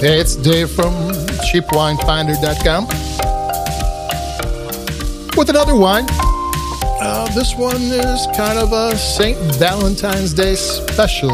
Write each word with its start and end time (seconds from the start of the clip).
Hey, 0.00 0.18
it's 0.18 0.34
Dave 0.34 0.70
from 0.70 0.94
cheapwinefinder.com 1.52 2.86
with 5.36 5.50
another 5.50 5.74
wine. 5.74 6.06
Uh, 6.08 7.30
this 7.34 7.54
one 7.54 7.76
is 7.76 8.26
kind 8.34 8.58
of 8.58 8.72
a 8.72 8.96
St. 8.96 9.36
Valentine's 9.56 10.32
Day 10.32 10.54
special. 10.54 11.30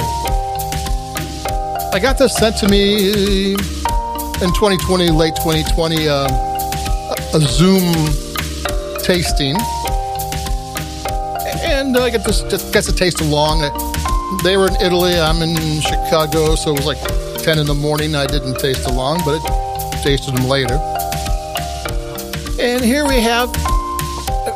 I 1.93 2.00
got 2.02 2.18
this 2.18 2.34
sent 2.34 2.57
to 2.57 2.68
me 2.68 3.52
in 3.52 4.50
2020, 4.50 5.11
late 5.11 5.37
2020, 5.37 6.09
uh, 6.09 6.27
a 7.35 7.41
Zoom 7.41 7.95
tasting. 8.98 9.55
And 11.62 11.96
I 11.96 12.11
get 12.11 12.25
this, 12.25 12.43
just 12.43 12.73
gets 12.73 12.89
to 12.89 12.93
taste 12.93 13.21
along. 13.21 13.61
They 14.43 14.57
were 14.57 14.67
in 14.67 14.75
Italy, 14.83 15.17
I'm 15.21 15.41
in 15.41 15.55
Chicago, 15.83 16.57
so 16.57 16.75
it 16.75 16.85
was 16.85 16.87
like 16.87 17.25
10 17.47 17.61
in 17.61 17.67
the 17.67 17.75
morning. 17.75 18.17
I 18.17 18.27
didn't 18.27 18.59
taste 18.59 18.82
the 18.82 18.93
long, 18.93 19.21
but 19.25 19.36
it 19.41 20.03
tasted 20.03 20.35
them 20.35 20.49
later. 20.49 20.75
And 22.59 22.85
here 22.85 23.07
we 23.07 23.21
have 23.21 23.50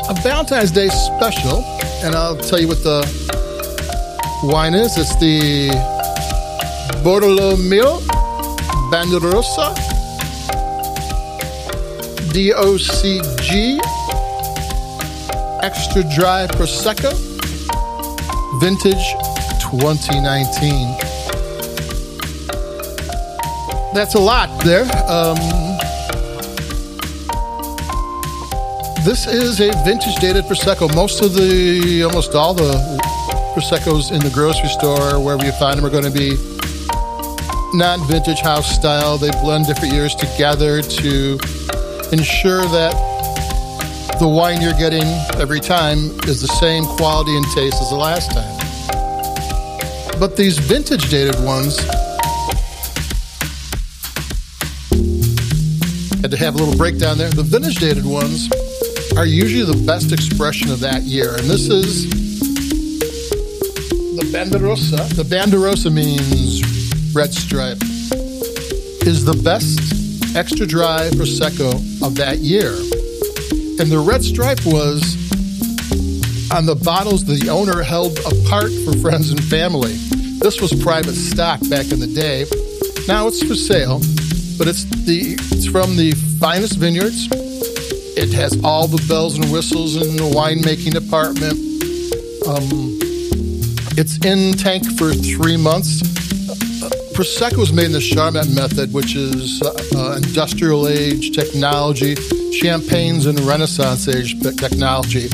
a 0.08 0.14
Valentine's 0.24 0.72
Day 0.72 0.88
special, 0.88 1.62
and 2.02 2.16
I'll 2.16 2.36
tell 2.36 2.60
you 2.60 2.66
what 2.66 2.82
the 2.82 3.06
wine 4.42 4.74
is. 4.74 4.98
It's 4.98 5.14
the 5.20 5.70
Bortolomiol 7.04 8.00
Bandarossa 8.90 9.72
DOCG 12.34 13.78
Extra 15.62 16.02
Dry 16.12 16.48
Prosecco 16.48 17.12
Vintage 18.58 19.14
2019 19.62 21.09
that's 23.92 24.14
a 24.14 24.18
lot 24.18 24.48
there. 24.64 24.82
Um, 25.08 25.36
this 29.04 29.26
is 29.26 29.60
a 29.60 29.72
vintage 29.84 30.14
dated 30.16 30.44
prosecco. 30.44 30.94
Most 30.94 31.22
of 31.22 31.34
the, 31.34 32.04
almost 32.04 32.34
all 32.34 32.54
the 32.54 32.72
proseccos 33.54 34.12
in 34.12 34.20
the 34.20 34.30
grocery 34.32 34.68
store, 34.68 35.18
wherever 35.18 35.44
you 35.44 35.52
find 35.52 35.78
them, 35.78 35.86
are 35.86 35.90
going 35.90 36.04
to 36.04 36.10
be 36.10 36.36
non-vintage 37.72 38.40
house 38.40 38.72
style. 38.74 39.18
They 39.18 39.30
blend 39.42 39.66
different 39.66 39.94
years 39.94 40.14
together 40.14 40.82
to 40.82 41.38
ensure 42.12 42.62
that 42.68 42.94
the 44.20 44.28
wine 44.28 44.60
you're 44.60 44.74
getting 44.74 45.04
every 45.40 45.60
time 45.60 45.98
is 46.28 46.40
the 46.42 46.52
same 46.60 46.84
quality 46.84 47.36
and 47.36 47.44
taste 47.54 47.80
as 47.80 47.90
the 47.90 47.96
last 47.96 48.30
time. 48.32 48.56
But 50.20 50.36
these 50.36 50.58
vintage 50.58 51.08
dated 51.08 51.42
ones 51.42 51.78
had 56.20 56.30
to 56.30 56.36
have 56.36 56.54
a 56.54 56.58
little 56.58 56.76
breakdown 56.76 57.16
there. 57.16 57.30
The 57.30 57.42
vintage 57.42 57.76
dated 57.76 58.04
ones 58.04 58.50
are 59.16 59.24
usually 59.24 59.64
the 59.64 59.86
best 59.86 60.12
expression 60.12 60.70
of 60.70 60.80
that 60.80 61.02
year. 61.02 61.30
And 61.30 61.44
this 61.44 61.68
is 61.68 62.10
the 64.16 64.28
Bandarossa. 64.30 65.08
The 65.16 65.22
Bandarossa 65.22 65.90
means 65.90 66.62
red 67.14 67.32
stripe. 67.32 67.78
Is 69.06 69.24
the 69.24 69.40
best 69.42 70.36
extra 70.36 70.66
dry 70.66 71.08
Prosecco 71.12 71.72
of 72.02 72.16
that 72.16 72.38
year. 72.38 72.74
And 73.80 73.90
the 73.90 73.98
red 73.98 74.22
stripe 74.22 74.60
was 74.66 75.16
on 76.52 76.66
the 76.66 76.74
bottles 76.74 77.24
the 77.24 77.48
owner 77.48 77.82
held 77.82 78.18
apart 78.20 78.70
for 78.84 78.92
friends 78.98 79.30
and 79.30 79.42
family. 79.44 79.94
This 80.40 80.60
was 80.60 80.74
private 80.82 81.14
stock 81.14 81.60
back 81.70 81.90
in 81.92 81.98
the 81.98 82.06
day. 82.06 82.44
Now 83.08 83.26
it's 83.26 83.42
for 83.42 83.54
sale 83.54 84.00
but 84.60 84.68
it's 84.68 84.84
the 84.84 85.38
it's 85.52 85.66
from 85.66 85.96
the 85.96 86.12
finest 86.38 86.76
vineyards. 86.76 87.28
It 88.14 88.30
has 88.34 88.62
all 88.62 88.86
the 88.86 89.02
bells 89.08 89.38
and 89.38 89.50
whistles 89.50 89.96
in 89.96 90.16
the 90.16 90.28
winemaking 90.36 90.92
department. 90.92 91.56
Um, 92.46 93.00
it's 93.96 94.18
in 94.22 94.52
tank 94.52 94.84
for 94.98 95.14
three 95.14 95.56
months. 95.56 96.02
Uh, 96.04 96.90
Prosecco 97.16 97.62
is 97.62 97.72
made 97.72 97.86
in 97.86 97.92
the 97.92 98.04
Charmat 98.04 98.54
method, 98.54 98.92
which 98.92 99.16
is 99.16 99.62
uh, 99.62 99.72
uh, 99.96 100.16
industrial 100.16 100.88
age 100.88 101.34
technology, 101.34 102.14
champagnes 102.52 103.24
and 103.24 103.40
Renaissance 103.40 104.08
age 104.08 104.38
technology. 104.58 105.30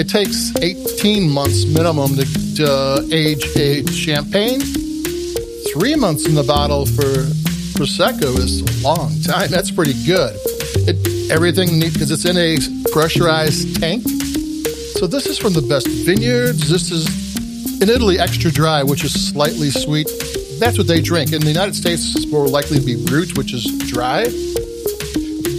It 0.00 0.08
takes 0.08 0.56
18 0.56 1.28
months 1.28 1.66
minimum 1.66 2.16
to, 2.16 2.24
to 2.56 3.08
age 3.12 3.44
a 3.56 3.84
champagne, 3.92 4.60
three 5.70 5.96
months 5.96 6.24
in 6.26 6.34
the 6.34 6.44
bottle 6.44 6.86
for 6.86 7.43
Prosecco 7.74 8.38
is 8.38 8.60
a 8.60 8.82
long 8.82 9.20
time. 9.20 9.50
That's 9.50 9.70
pretty 9.70 9.94
good. 10.06 10.36
It, 10.86 11.30
everything, 11.30 11.78
neat 11.78 11.92
because 11.92 12.12
it's 12.12 12.24
in 12.24 12.36
a 12.38 12.56
pressurized 12.92 13.80
tank. 13.80 14.04
So 14.94 15.08
this 15.08 15.26
is 15.26 15.38
from 15.38 15.54
the 15.54 15.62
best 15.62 15.88
vineyards. 15.88 16.70
This 16.70 16.92
is 16.92 17.82
in 17.82 17.88
Italy 17.90 18.20
extra 18.20 18.52
dry, 18.52 18.84
which 18.84 19.02
is 19.02 19.12
slightly 19.12 19.70
sweet. 19.70 20.08
That's 20.60 20.78
what 20.78 20.86
they 20.86 21.00
drink. 21.00 21.32
In 21.32 21.40
the 21.40 21.48
United 21.48 21.74
States, 21.74 22.14
it's 22.14 22.28
more 22.28 22.46
likely 22.46 22.78
to 22.78 22.86
be 22.86 22.94
brut, 22.94 23.36
which 23.36 23.52
is 23.52 23.64
dry. 23.90 24.22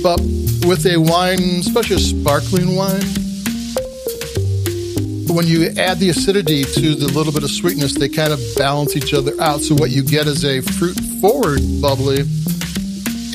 But 0.01 0.21
with 0.65 0.85
a 0.85 0.95
wine, 0.97 1.59
especially 1.59 1.97
a 1.97 1.99
sparkling 1.99 2.77
wine, 2.77 3.03
when 5.35 5.47
you 5.47 5.65
add 5.77 5.99
the 5.99 6.09
acidity 6.09 6.63
to 6.63 6.95
the 6.95 7.11
little 7.11 7.33
bit 7.33 7.43
of 7.43 7.51
sweetness, 7.51 7.93
they 7.93 8.07
kind 8.07 8.31
of 8.31 8.39
balance 8.55 8.95
each 8.95 9.13
other 9.13 9.33
out. 9.41 9.59
So 9.59 9.75
what 9.75 9.91
you 9.91 10.01
get 10.01 10.27
is 10.27 10.45
a 10.45 10.61
fruit 10.61 10.97
forward 11.19 11.59
bubbly, 11.81 12.21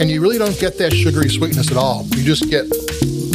and 0.00 0.10
you 0.10 0.22
really 0.22 0.38
don't 0.38 0.58
get 0.58 0.78
that 0.78 0.94
sugary 0.94 1.28
sweetness 1.28 1.70
at 1.70 1.76
all. 1.76 2.06
You 2.06 2.24
just 2.24 2.48
get 2.48 2.64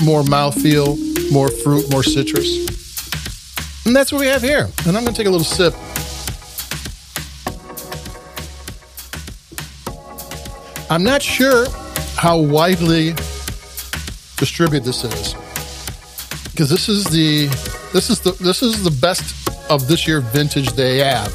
more 0.03 0.23
mouthfeel, 0.23 0.97
more 1.31 1.49
fruit, 1.49 1.91
more 1.91 2.01
citrus. 2.01 2.65
And 3.85 3.95
that's 3.95 4.11
what 4.11 4.19
we 4.19 4.27
have 4.27 4.41
here. 4.41 4.67
And 4.87 4.97
I'm 4.97 5.03
going 5.03 5.13
to 5.13 5.13
take 5.13 5.27
a 5.27 5.29
little 5.29 5.45
sip. 5.45 5.75
I'm 10.89 11.03
not 11.03 11.21
sure 11.21 11.67
how 12.15 12.39
widely 12.39 13.11
distributed 14.37 14.85
this 14.85 15.03
is 15.03 15.33
because 16.51 16.69
this 16.69 16.89
is 16.89 17.03
the 17.05 17.47
this 17.95 18.09
is 18.09 18.19
the 18.19 18.31
this 18.43 18.61
is 18.61 18.83
the 18.83 18.91
best 18.91 19.23
of 19.71 19.87
this 19.87 20.05
year 20.05 20.19
vintage 20.19 20.73
they 20.73 20.97
have. 20.97 21.31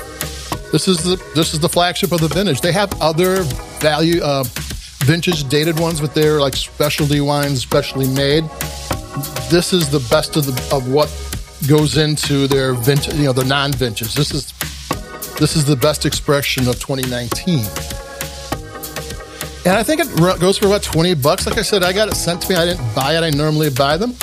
This 0.72 0.88
is 0.88 0.98
the 0.98 1.16
this 1.34 1.54
is 1.54 1.58
the 1.58 1.70
flagship 1.70 2.12
of 2.12 2.20
the 2.20 2.28
vintage. 2.28 2.60
They 2.60 2.72
have 2.72 2.92
other 3.00 3.44
value 3.80 4.20
uh, 4.22 4.44
vintage 5.08 5.48
dated 5.48 5.80
ones, 5.80 6.02
but 6.02 6.14
they're 6.14 6.38
like 6.38 6.54
specialty 6.54 7.22
wines, 7.22 7.62
specially 7.62 8.08
made. 8.08 8.44
This 9.48 9.72
is 9.72 9.88
the 9.88 10.06
best 10.10 10.36
of 10.36 10.44
the 10.44 10.76
of 10.76 10.92
what 10.92 11.08
goes 11.66 11.96
into 11.96 12.46
their 12.46 12.74
vintage, 12.74 13.14
you 13.14 13.24
know, 13.24 13.32
the 13.32 13.44
non-vintage. 13.44 14.12
This 14.12 14.34
is 14.34 14.52
this 15.38 15.56
is 15.56 15.64
the 15.64 15.76
best 15.76 16.04
expression 16.04 16.68
of 16.68 16.78
2019. 16.78 17.60
And 19.64 19.78
I 19.78 19.82
think 19.82 20.02
it 20.02 20.14
goes 20.38 20.58
for 20.58 20.66
about 20.66 20.82
20 20.82 21.14
bucks. 21.14 21.46
Like 21.46 21.56
I 21.56 21.62
said, 21.62 21.82
I 21.82 21.94
got 21.94 22.08
it 22.08 22.16
sent 22.16 22.42
to 22.42 22.50
me. 22.50 22.56
I 22.56 22.66
didn't 22.66 22.94
buy 22.94 23.16
it. 23.16 23.22
I 23.22 23.30
normally 23.30 23.70
buy 23.70 23.96
them. 23.96 24.14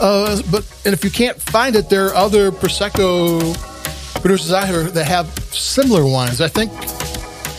Uh, 0.00 0.40
but 0.50 0.66
and 0.84 0.92
if 0.92 1.04
you 1.04 1.10
can't 1.10 1.40
find 1.40 1.76
it, 1.76 1.88
there 1.88 2.06
are 2.06 2.14
other 2.14 2.50
prosecco 2.50 3.40
producers 4.20 4.52
out 4.52 4.68
here 4.68 4.84
that 4.84 5.06
have 5.06 5.26
similar 5.52 6.04
wines. 6.04 6.40
I 6.40 6.48
think 6.48 6.72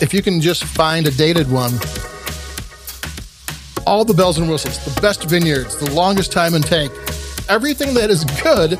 if 0.02 0.14
you 0.14 0.22
can 0.22 0.42
just 0.42 0.64
find 0.64 1.08
a 1.08 1.12
dated 1.12 1.50
one, 1.52 1.72
all 3.88 4.04
the 4.04 4.14
bells 4.14 4.38
and 4.38 4.50
whistles, 4.50 4.84
the 4.84 5.00
best 5.02 5.24
vineyards, 5.24 5.78
the 5.78 5.92
longest 5.92 6.32
time 6.32 6.54
in 6.54 6.62
tank, 6.62 6.92
everything 7.50 7.94
that 7.94 8.10
is 8.10 8.26
good, 8.44 8.72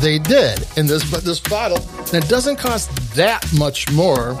they 0.00 0.18
did 0.18 0.66
in 0.76 0.86
this 0.86 1.08
but 1.10 1.22
this 1.22 1.40
bottle, 1.40 1.78
and 1.98 2.14
it 2.14 2.28
doesn't 2.28 2.56
cost 2.56 2.90
that 3.14 3.46
much 3.56 3.90
more 3.92 4.34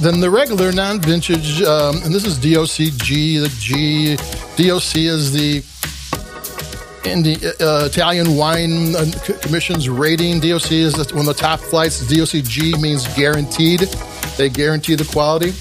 than 0.00 0.20
the 0.20 0.30
regular 0.30 0.72
non-vintage. 0.72 1.62
Um, 1.62 1.96
and 2.02 2.14
this 2.14 2.24
is 2.24 2.38
DOCG. 2.38 3.42
The 3.42 3.48
G 3.60 4.16
DOC 4.56 4.96
is 4.96 5.32
the 5.32 5.62
in 7.04 7.22
the 7.22 7.56
uh, 7.60 7.86
Italian 7.86 8.36
Wine 8.36 8.94
Commission's 9.40 9.88
rating, 9.88 10.40
DOC 10.40 10.72
is 10.72 10.96
one 11.12 11.20
of 11.20 11.26
the 11.26 11.34
top 11.34 11.60
flights. 11.60 12.02
DOCG 12.04 12.80
means 12.80 13.06
guaranteed. 13.14 13.80
They 14.36 14.48
guarantee 14.48 14.94
the 14.94 15.04
quality. 15.04 15.52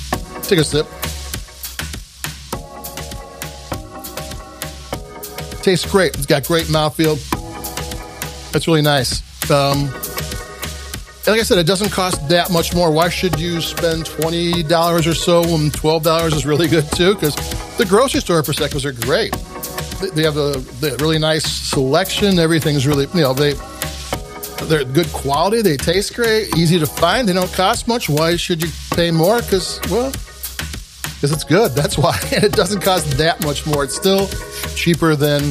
Take 0.44 0.60
a 0.60 0.64
sip. 0.64 0.88
Tastes 5.64 5.90
great. 5.90 6.16
It's 6.16 6.26
got 6.26 6.46
great 6.46 6.66
mouthfeel. 6.68 7.20
That's 8.52 8.68
really 8.68 8.82
nice. 8.82 9.22
Um, 9.50 9.92
like 11.28 11.40
I 11.40 11.44
said, 11.44 11.60
it 11.60 11.68
doesn't 11.68 11.92
cost 11.92 12.28
that 12.30 12.52
much 12.52 12.74
more. 12.74 12.92
Why 12.92 13.10
should 13.10 13.40
you 13.40 13.62
spend 13.62 14.06
twenty 14.06 14.64
dollars 14.64 15.06
or 15.06 15.14
so 15.14 15.42
when 15.42 15.70
twelve 15.70 16.04
dollars 16.04 16.34
is 16.34 16.46
really 16.46 16.68
good 16.68 16.90
too? 16.94 17.14
Because 17.14 17.36
the 17.78 17.86
grocery 17.86 18.22
store 18.22 18.42
proseccos 18.42 18.86
are 18.86 18.92
great 18.92 19.36
they 20.02 20.24
have 20.24 20.38
a 20.38 20.64
really 21.00 21.20
nice 21.20 21.46
selection. 21.46 22.40
Everything's 22.40 22.88
really, 22.88 23.08
you 23.14 23.22
know, 23.22 23.34
they 23.34 23.54
they're 24.68 24.84
good 24.84 25.12
quality. 25.12 25.62
They 25.62 25.78
taste 25.78 26.16
great, 26.16 26.56
easy 26.58 26.80
to 26.80 26.86
find. 26.86 27.28
They 27.28 27.34
don't 27.34 27.52
cost 27.54 27.88
much. 27.88 28.10
Why 28.10 28.36
should 28.36 28.64
you 28.64 28.70
pay 28.92 29.12
more? 29.12 29.42
Because 29.42 29.80
well, 29.90 30.12
because 31.22 31.32
it's 31.32 31.44
good. 31.44 31.72
That's 31.72 31.98
why. 31.98 32.18
And 32.34 32.44
it 32.44 32.54
doesn't 32.54 32.82
cost 32.82 33.18
that 33.18 33.44
much 33.44 33.66
more. 33.68 33.84
It's 33.84 33.96
still 33.96 34.28
cheaper 34.76 35.16
than 35.16 35.50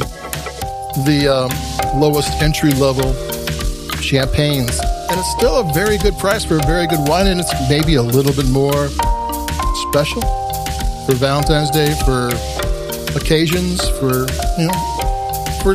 the 1.07 1.29
um, 1.29 2.01
lowest 2.01 2.43
entry 2.43 2.73
level 2.73 3.13
champagnes. 4.01 4.81
And 4.81 5.19
it's 5.19 5.33
still 5.33 5.61
a 5.61 5.73
very 5.73 5.99
good 5.99 6.17
price 6.19 6.45
for 6.45 6.57
a 6.57 6.67
very 6.67 6.87
good 6.87 7.07
wine. 7.09 7.27
And 7.27 7.41
it's 7.41 7.53
maybe 7.69 7.95
a 7.95 8.03
little 8.03 8.33
bit 8.33 8.49
more 8.49 8.89
special 9.91 10.23
for 11.07 11.15
Valentine's 11.15 11.71
Day, 11.71 11.95
for 12.05 12.31
occasions, 13.17 13.81
for, 13.99 14.27
you 14.59 14.67
know, 14.67 14.79
for 15.63 15.75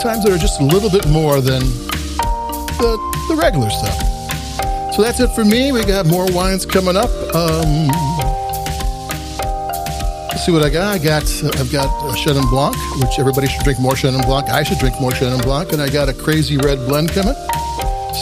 times 0.00 0.24
that 0.24 0.32
are 0.32 0.38
just 0.38 0.60
a 0.60 0.64
little 0.64 0.90
bit 0.90 1.06
more 1.08 1.40
than 1.40 1.60
the, 2.80 3.24
the 3.28 3.36
regular 3.36 3.70
stuff. 3.70 3.96
So 4.94 5.02
that's 5.02 5.20
it 5.20 5.30
for 5.34 5.44
me. 5.44 5.72
We 5.72 5.84
got 5.84 6.06
more 6.06 6.26
wines 6.32 6.66
coming 6.66 6.96
up. 6.96 7.10
Um, 7.34 7.88
let's 10.28 10.44
see 10.44 10.52
what 10.52 10.62
I 10.62 10.70
got. 10.70 10.94
I 10.94 10.98
got 10.98 11.22
I've 11.60 11.70
got 11.70 11.86
a 12.08 12.12
Chenin 12.16 12.48
Blanc, 12.50 12.74
which 13.00 13.18
everybody 13.18 13.46
should 13.46 13.62
drink 13.62 13.78
more 13.78 13.92
Chenin 13.92 14.24
Blanc. 14.24 14.48
I 14.48 14.62
should 14.62 14.78
drink 14.78 15.00
more 15.00 15.10
Chenin 15.10 15.42
Blanc, 15.42 15.72
and 15.72 15.80
I 15.80 15.88
got 15.88 16.08
a 16.08 16.14
crazy 16.14 16.56
red 16.56 16.78
blend 16.88 17.10
coming. 17.10 17.34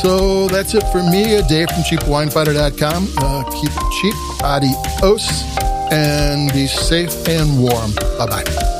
So 0.03 0.47
that's 0.49 0.75
it 0.75 0.85
for 0.93 1.03
me. 1.03 1.37
A 1.37 1.43
day 1.43 1.65
from 1.67 1.83
cheapwinefinder.com. 1.83 3.09
Uh, 3.17 3.45
keep 3.51 3.71
it 3.71 3.93
cheap. 4.01 4.15
Adios, 4.43 5.27
and 5.91 6.53
be 6.53 6.67
safe 6.67 7.29
and 7.29 7.59
warm. 7.61 7.93
Bye 8.19 8.27
bye. 8.27 8.78